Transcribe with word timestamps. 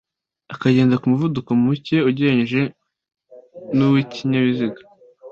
akagenda 0.53 0.99
ku 1.01 1.05
muvuduko 1.11 1.49
muke 1.61 1.97
ugereranije 2.09 2.61
n’uw’ikinyabiziga 3.75 4.81